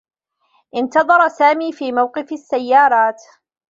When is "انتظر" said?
0.75-1.27